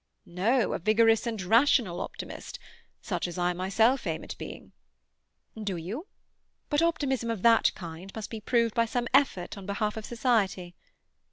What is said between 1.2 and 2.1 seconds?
and rational